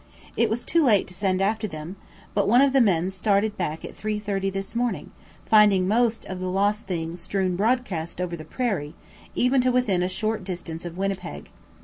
It 0.35 0.49
was 0.49 0.63
too 0.65 0.83
late 0.83 1.07
to 1.09 1.13
send 1.13 1.43
after 1.43 1.67
them; 1.67 1.95
but 2.33 2.47
one 2.47 2.61
of 2.61 2.73
the 2.73 2.81
men 2.81 3.11
started 3.11 3.55
back 3.55 3.85
at 3.85 3.95
3:30 3.95 4.51
this 4.51 4.75
morning, 4.75 5.11
finding 5.45 5.87
most 5.87 6.25
of 6.25 6.39
the 6.39 6.49
lost 6.49 6.87
things 6.87 7.21
strewn 7.21 7.55
broadcast 7.55 8.19
over 8.19 8.35
the 8.35 8.43
prairie, 8.43 8.95
even 9.35 9.61
to 9.61 9.71
within 9.71 10.01
a 10.01 10.07
short 10.09 10.43
distance 10.43 10.85
of 10.85 10.97
Winnipeg. 10.97 11.51